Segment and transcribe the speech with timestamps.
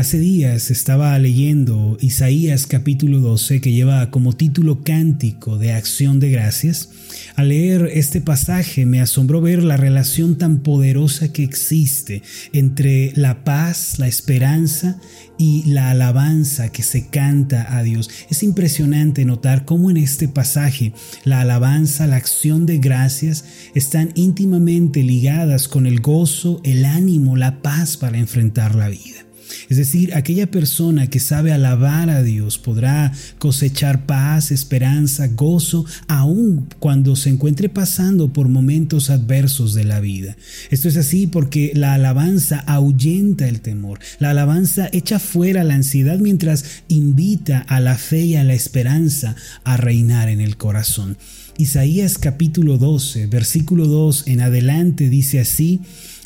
[0.00, 6.30] Hace días estaba leyendo Isaías capítulo 12 que lleva como título Cántico de Acción de
[6.30, 6.88] Gracias.
[7.36, 12.22] Al leer este pasaje me asombró ver la relación tan poderosa que existe
[12.54, 14.98] entre la paz, la esperanza
[15.36, 18.08] y la alabanza que se canta a Dios.
[18.30, 25.02] Es impresionante notar cómo en este pasaje la alabanza, la acción de gracias están íntimamente
[25.02, 29.26] ligadas con el gozo, el ánimo, la paz para enfrentar la vida.
[29.68, 36.68] Es decir, aquella persona que sabe alabar a Dios podrá cosechar paz, esperanza, gozo, aun
[36.78, 40.36] cuando se encuentre pasando por momentos adversos de la vida.
[40.70, 44.00] Esto es así porque la alabanza ahuyenta el temor.
[44.18, 49.36] La alabanza echa fuera la ansiedad mientras invita a la fe y a la esperanza
[49.64, 51.16] a reinar en el corazón.
[51.58, 55.80] Isaías capítulo 12, versículo 2 en adelante dice así,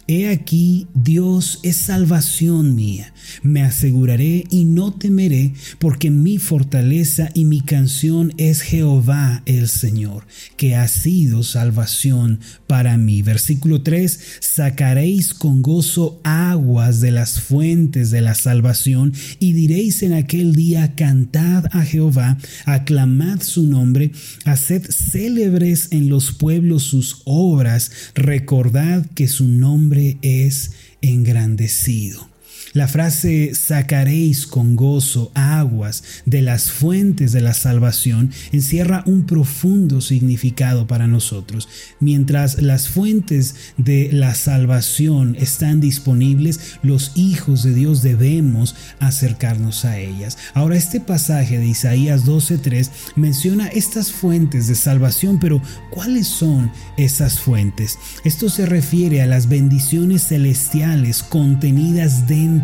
[0.07, 3.14] He aquí, Dios es salvación mía.
[3.43, 10.27] Me aseguraré y no temeré, porque mi fortaleza y mi canción es Jehová el Señor,
[10.57, 13.23] que ha sido salvación para mí.
[13.23, 20.13] Versículo 3, sacaréis con gozo aguas de las fuentes de la salvación y diréis en
[20.13, 24.13] aquel día, cantad a Jehová, aclamad su nombre,
[24.45, 32.34] haced célebres en los pueblos sus obras, recordad que su nombre es engrandecido.
[32.75, 40.01] La frase sacaréis con gozo aguas de las fuentes de la salvación encierra un profundo
[40.01, 41.69] significado para nosotros.
[42.01, 50.01] Mientras las fuentes de la salvación están disponibles, los hijos de Dios debemos acercarnos a
[50.01, 50.37] ellas.
[50.53, 57.39] Ahora este pasaje de Isaías 12:3 menciona estas fuentes de salvación, pero ¿cuáles son esas
[57.39, 58.01] fuentes?
[58.25, 62.64] Esto se refiere a las bendiciones celestiales contenidas dentro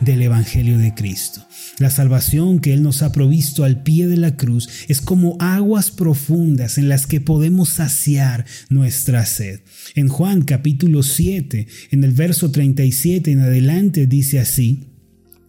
[0.00, 1.44] del Evangelio de Cristo.
[1.78, 5.90] La salvación que Él nos ha provisto al pie de la cruz es como aguas
[5.90, 9.60] profundas en las que podemos saciar nuestra sed.
[9.94, 14.86] En Juan capítulo 7, en el verso 37 en adelante dice así,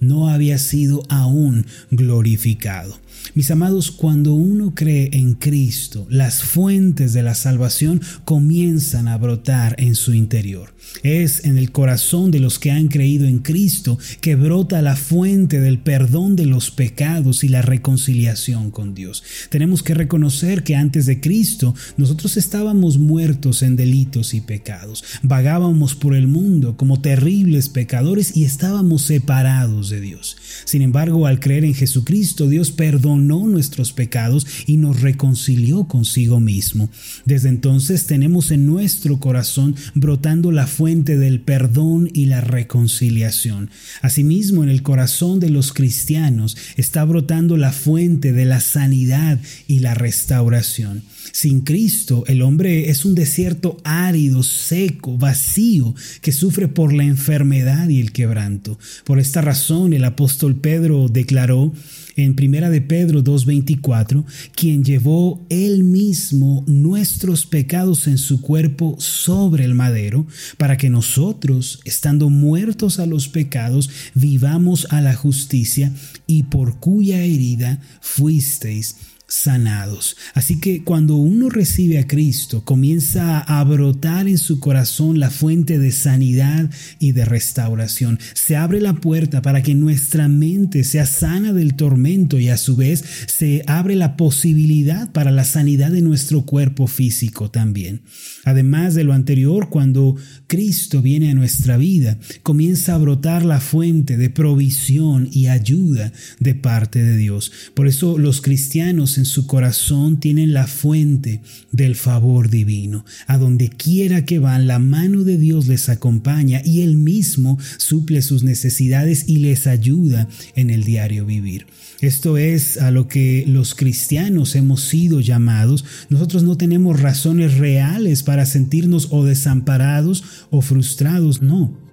[0.00, 2.98] no había sido aún glorificado.
[3.34, 9.76] Mis amados, cuando uno cree en Cristo, las fuentes de la salvación comienzan a brotar
[9.78, 10.74] en su interior.
[11.02, 15.60] Es en el corazón de los que han creído en Cristo que brota la fuente
[15.60, 19.22] del perdón de los pecados y la reconciliación con Dios.
[19.50, 25.04] Tenemos que reconocer que antes de Cristo nosotros estábamos muertos en delitos y pecados.
[25.22, 30.36] Vagábamos por el mundo como terribles pecadores y estábamos separados de Dios.
[30.64, 36.90] Sin embargo, al creer en Jesucristo, Dios perdonó nuestros pecados y nos reconcilió consigo mismo.
[37.24, 43.70] Desde entonces tenemos en nuestro corazón brotando la fuente del perdón y la reconciliación.
[44.02, 49.78] Asimismo, en el corazón de los cristianos está brotando la fuente de la sanidad y
[49.78, 51.02] la restauración.
[51.32, 57.88] Sin Cristo, el hombre es un desierto árido, seco, vacío, que sufre por la enfermedad
[57.88, 58.78] y el quebranto.
[59.04, 61.72] Por esta razón, el apóstol Pedro declaró,
[62.16, 64.24] en Primera de Pedro 2:24,
[64.54, 70.26] quien llevó él mismo nuestros pecados en su cuerpo sobre el madero,
[70.56, 75.92] para que nosotros, estando muertos a los pecados, vivamos a la justicia
[76.26, 78.96] y por cuya herida fuisteis
[79.28, 80.16] sanados.
[80.34, 85.78] Así que cuando uno recibe a Cristo, comienza a brotar en su corazón la fuente
[85.78, 88.18] de sanidad y de restauración.
[88.34, 92.76] Se abre la puerta para que nuestra mente sea sana del tormento y a su
[92.76, 98.02] vez se abre la posibilidad para la sanidad de nuestro cuerpo físico también.
[98.44, 104.16] Además de lo anterior, cuando Cristo viene a nuestra vida, comienza a brotar la fuente
[104.16, 107.50] de provisión y ayuda de parte de Dios.
[107.74, 111.40] Por eso los cristianos en su corazón tienen la fuente
[111.72, 113.04] del favor divino.
[113.26, 118.22] A donde quiera que van, la mano de Dios les acompaña y Él mismo suple
[118.22, 121.66] sus necesidades y les ayuda en el diario vivir.
[122.00, 125.84] Esto es a lo que los cristianos hemos sido llamados.
[126.10, 131.85] Nosotros no tenemos razones reales para sentirnos o desamparados o frustrados, no.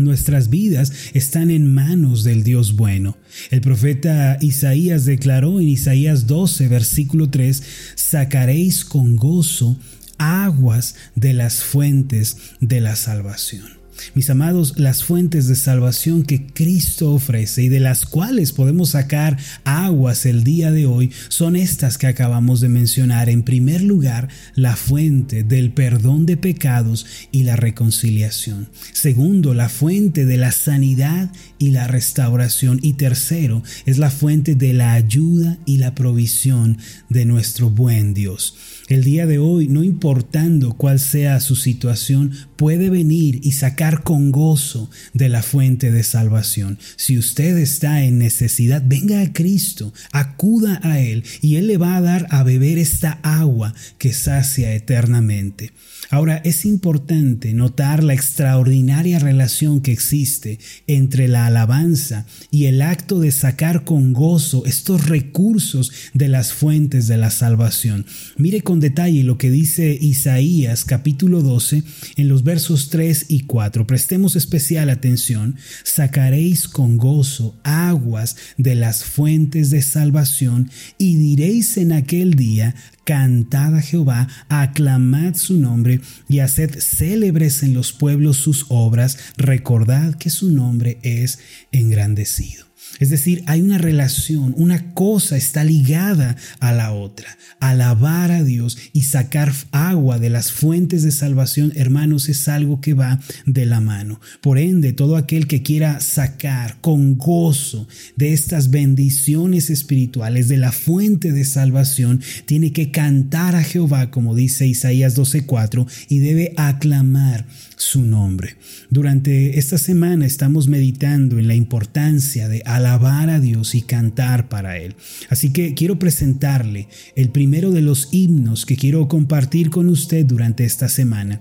[0.00, 3.16] Nuestras vidas están en manos del Dios bueno.
[3.50, 7.62] El profeta Isaías declaró en Isaías 12, versículo 3,
[7.94, 9.78] sacaréis con gozo
[10.18, 13.77] aguas de las fuentes de la salvación.
[14.14, 19.36] Mis amados, las fuentes de salvación que Cristo ofrece y de las cuales podemos sacar
[19.64, 23.28] aguas el día de hoy son estas que acabamos de mencionar.
[23.28, 28.68] En primer lugar, la fuente del perdón de pecados y la reconciliación.
[28.92, 32.78] Segundo, la fuente de la sanidad y la restauración.
[32.82, 36.78] Y tercero, es la fuente de la ayuda y la provisión
[37.08, 38.56] de nuestro buen Dios.
[38.88, 44.32] El día de hoy, no importando cuál sea su situación, puede venir y sacar con
[44.32, 46.76] gozo de la fuente de salvación.
[46.96, 51.96] Si usted está en necesidad, venga a Cristo, acuda a Él y Él le va
[51.96, 55.70] a dar a beber esta agua que sacia eternamente.
[56.10, 63.20] Ahora, es importante notar la extraordinaria relación que existe entre la alabanza y el acto
[63.20, 68.06] de sacar con gozo estos recursos de las fuentes de la salvación.
[68.38, 71.82] Mire con detalle lo que dice Isaías capítulo 12
[72.16, 73.86] en los versos 3 y 4.
[73.86, 75.56] Prestemos especial atención.
[75.84, 82.74] Sacaréis con gozo aguas de las fuentes de salvación y diréis en aquel día,
[83.04, 90.14] Cantad a Jehová, aclamad su nombre y haced célebres en los pueblos sus obras, recordad
[90.14, 91.40] que su nombre es
[91.70, 92.67] engrandecido.
[92.98, 97.28] Es decir, hay una relación, una cosa está ligada a la otra.
[97.60, 102.94] Alabar a Dios y sacar agua de las fuentes de salvación, hermanos, es algo que
[102.94, 104.20] va de la mano.
[104.40, 107.86] Por ende, todo aquel que quiera sacar con gozo
[108.16, 114.34] de estas bendiciones espirituales, de la fuente de salvación, tiene que cantar a Jehová, como
[114.34, 117.46] dice Isaías 12:4, y debe aclamar
[117.76, 118.56] su nombre.
[118.90, 124.78] Durante esta semana estamos meditando en la importancia de alabar a Dios y cantar para
[124.78, 124.96] Él.
[125.28, 130.64] Así que quiero presentarle el primero de los himnos que quiero compartir con usted durante
[130.64, 131.40] esta semana.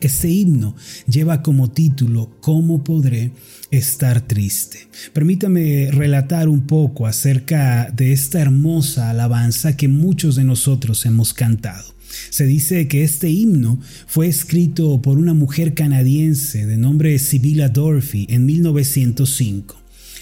[0.00, 0.76] Este himno
[1.08, 3.32] lleva como título ¿Cómo podré
[3.72, 4.86] estar triste?
[5.12, 11.94] Permítame relatar un poco acerca de esta hermosa alabanza que muchos de nosotros hemos cantado.
[12.30, 18.26] Se dice que este himno fue escrito por una mujer canadiense de nombre Sibylla Dorothy
[18.30, 19.77] en 1905.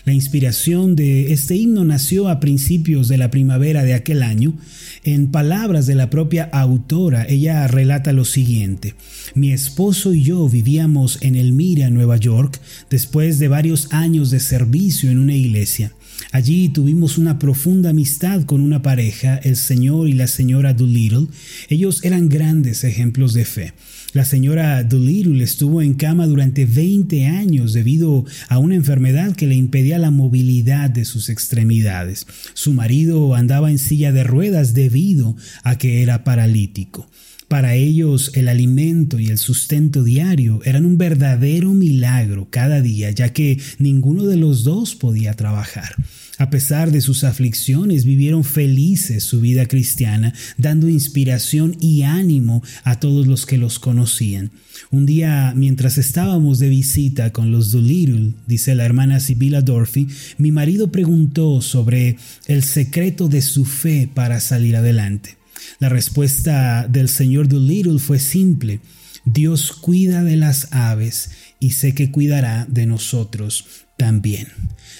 [0.06, 4.54] La inspiración de este himno nació a principios de la primavera de aquel año.
[5.02, 8.94] En palabras de la propia autora, ella relata lo siguiente.
[9.34, 15.10] Mi esposo y yo vivíamos en Elmira, Nueva York, después de varios años de servicio
[15.10, 15.92] en una iglesia.
[16.30, 21.26] Allí tuvimos una profunda amistad con una pareja, el señor y la señora Doolittle.
[21.68, 23.72] Ellos eran grandes ejemplos de fe.
[24.16, 29.56] La señora Doolittle estuvo en cama durante 20 años debido a una enfermedad que le
[29.56, 32.26] impedía la movilidad de sus extremidades.
[32.54, 37.06] Su marido andaba en silla de ruedas debido a que era paralítico.
[37.48, 43.32] Para ellos el alimento y el sustento diario eran un verdadero milagro cada día, ya
[43.32, 45.94] que ninguno de los dos podía trabajar.
[46.38, 53.00] A pesar de sus aflicciones, vivieron felices su vida cristiana, dando inspiración y ánimo a
[53.00, 54.50] todos los que los conocían.
[54.90, 60.50] Un día, mientras estábamos de visita con los Doolittle, dice la hermana Sibylla Dorothy, mi
[60.50, 62.16] marido preguntó sobre
[62.48, 65.36] el secreto de su fe para salir adelante.
[65.78, 68.80] La respuesta del señor Doolittle fue simple.
[69.24, 71.30] Dios cuida de las aves
[71.60, 73.66] y sé que cuidará de nosotros
[73.96, 74.48] también.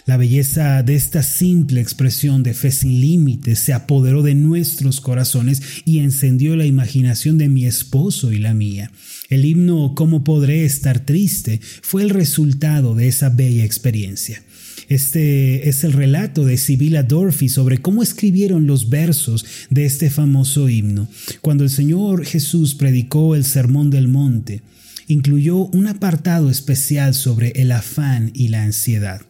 [0.07, 5.63] La belleza de esta simple expresión de fe sin límites se apoderó de nuestros corazones
[5.85, 8.91] y encendió la imaginación de mi esposo y la mía.
[9.29, 11.61] El himno ¿Cómo podré estar triste?
[11.83, 14.43] fue el resultado de esa bella experiencia.
[14.89, 20.69] Este es el relato de Sibylla Dorothy sobre cómo escribieron los versos de este famoso
[20.69, 21.09] himno.
[21.41, 24.63] Cuando el Señor Jesús predicó el Sermón del Monte,
[25.09, 29.23] incluyó un apartado especial sobre el afán y la ansiedad.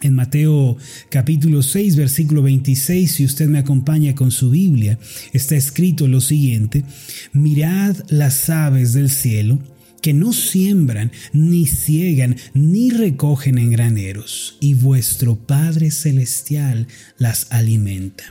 [0.00, 0.76] En Mateo
[1.10, 4.98] capítulo 6 versículo 26, si usted me acompaña con su Biblia,
[5.32, 6.84] está escrito lo siguiente,
[7.32, 9.58] mirad las aves del cielo,
[10.00, 16.86] que no siembran, ni ciegan, ni recogen en graneros, y vuestro Padre Celestial
[17.18, 18.24] las alimenta.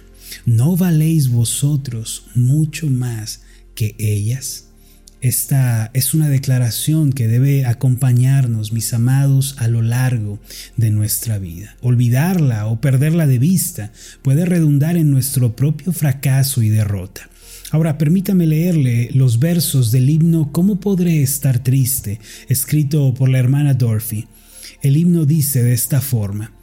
[0.46, 3.42] ¿No valéis vosotros mucho más
[3.76, 4.66] que ellas?
[5.20, 10.40] Esta es una declaración que debe acompañarnos, mis amados, a lo largo
[10.76, 11.76] de nuestra vida.
[11.82, 17.30] Olvidarla o perderla de vista puede redundar en nuestro propio fracaso y derrota.
[17.72, 22.20] Ahora permítame leerle los versos del himno ¿Cómo podré estar triste?
[22.48, 24.28] escrito por la hermana Dorothy.
[24.82, 26.54] El himno dice de esta forma,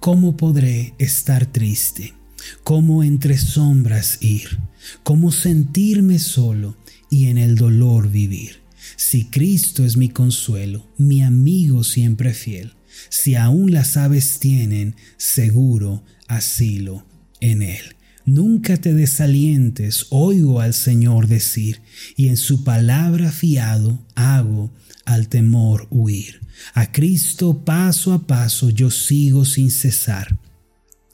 [0.00, 2.14] ¿Cómo podré estar triste?
[2.62, 4.58] ¿Cómo entre sombras ir?
[5.02, 6.76] ¿Cómo sentirme solo
[7.10, 8.62] y en el dolor vivir?
[8.96, 12.72] Si Cristo es mi consuelo, mi amigo siempre fiel,
[13.10, 17.06] si aún las aves tienen seguro asilo
[17.40, 17.93] en él.
[18.26, 21.82] Nunca te desalientes, oigo al Señor decir,
[22.16, 24.72] y en su palabra fiado hago
[25.04, 26.40] al temor huir.
[26.72, 30.38] A Cristo paso a paso yo sigo sin cesar,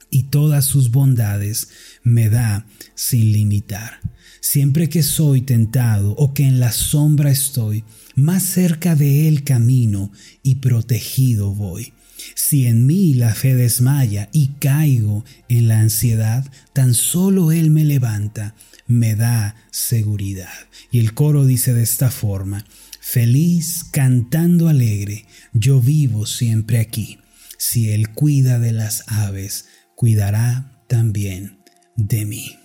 [0.09, 1.71] y todas sus bondades
[2.05, 4.00] me da sin limitar.
[4.40, 7.83] Siempre que soy tentado o que en la sombra estoy,
[8.14, 10.12] más cerca de él camino
[10.43, 11.93] y protegido voy.
[12.42, 17.85] Si en mí la fe desmaya y caigo en la ansiedad, tan solo Él me
[17.85, 18.54] levanta,
[18.87, 20.49] me da seguridad.
[20.90, 22.64] Y el coro dice de esta forma,
[22.99, 27.18] feliz, cantando alegre, yo vivo siempre aquí.
[27.59, 31.59] Si Él cuida de las aves, cuidará también
[31.94, 32.60] de mí.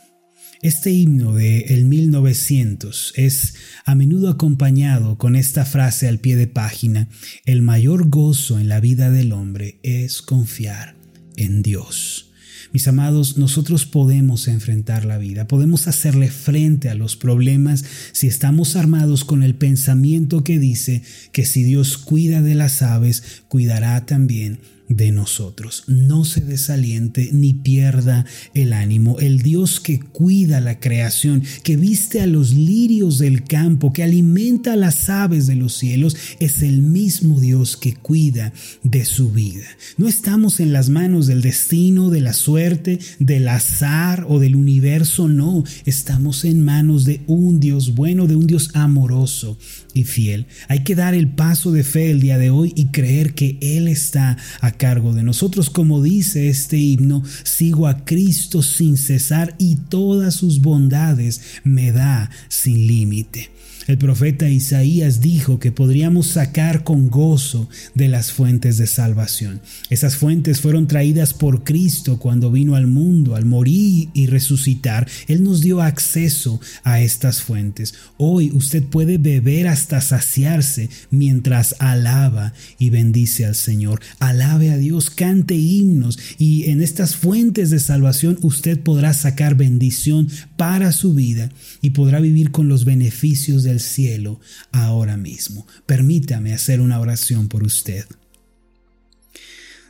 [0.62, 6.48] Este himno de el 1900 es a menudo acompañado con esta frase al pie de
[6.48, 7.10] página,
[7.46, 10.96] el mayor gozo en la vida del hombre es confiar
[11.36, 12.32] en Dios.
[12.72, 18.76] Mis amados, nosotros podemos enfrentar la vida, podemos hacerle frente a los problemas si estamos
[18.76, 24.60] armados con el pensamiento que dice que si Dios cuida de las aves, cuidará también
[24.90, 25.84] de nosotros.
[25.88, 29.20] No se desaliente ni pierda el ánimo.
[29.20, 34.74] El Dios que cuida la creación, que viste a los lirios del campo, que alimenta
[34.74, 39.66] a las aves de los cielos, es el mismo Dios que cuida de su vida.
[39.98, 45.28] No estamos en las manos del destino, de la suerte, del azar o del universo,
[45.28, 45.64] no.
[45.86, 49.58] Estamos en manos de un Dios bueno, de un Dios amoroso
[49.94, 50.46] y fiel.
[50.68, 53.88] Hay que dar el paso de fe el día de hoy y creer que Él
[53.88, 54.38] está
[54.78, 55.70] cargo de nosotros.
[55.70, 62.30] Como dice este himno, sigo a Cristo sin cesar y todas sus bondades me da
[62.50, 63.55] sin límite.
[63.88, 69.62] El profeta Isaías dijo que podríamos sacar con gozo de las fuentes de salvación.
[69.92, 75.08] Esas fuentes fueron traídas por Cristo cuando vino al mundo, al morir y resucitar.
[75.28, 77.94] Él nos dio acceso a estas fuentes.
[78.18, 84.02] Hoy usted puede beber hasta saciarse mientras alaba y bendice al Señor.
[84.18, 90.28] Alabe a Dios, cante himnos y en estas fuentes de salvación usted podrá sacar bendición
[90.58, 94.40] para su vida y podrá vivir con los beneficios del cielo
[94.72, 95.68] ahora mismo.
[95.86, 98.06] Permítame hacer una oración por usted.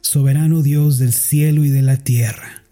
[0.02, 2.64] Soberano Dios del cielo y de la tierra,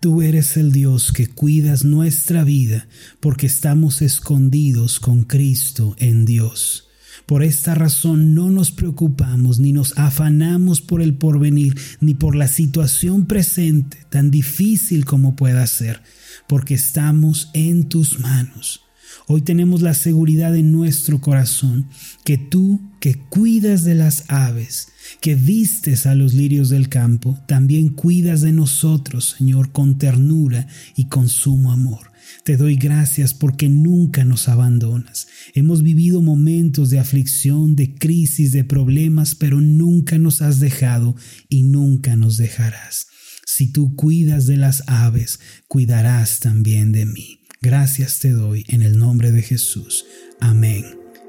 [0.00, 2.88] tú eres el Dios que cuidas nuestra vida
[3.20, 6.88] porque estamos escondidos con Cristo en Dios.
[7.26, 12.48] Por esta razón no nos preocupamos ni nos afanamos por el porvenir ni por la
[12.48, 16.02] situación presente, tan difícil como pueda ser,
[16.46, 18.82] porque estamos en tus manos.
[19.26, 21.88] Hoy tenemos la seguridad en nuestro corazón
[22.24, 24.88] que tú, que cuidas de las aves,
[25.20, 31.06] que vistes a los lirios del campo, también cuidas de nosotros, Señor, con ternura y
[31.06, 32.12] con sumo amor.
[32.44, 35.28] Te doy gracias porque nunca nos abandonas.
[35.54, 41.14] Hemos vivido momentos de aflicción, de crisis, de problemas, pero nunca nos has dejado
[41.48, 43.06] y nunca nos dejarás.
[43.46, 47.40] Si tú cuidas de las aves, cuidarás también de mí.
[47.60, 50.04] Gracias te doy en el nombre de Jesús.
[50.40, 50.84] Amén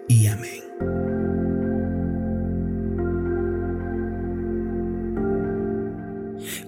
[0.07, 0.61] y amén.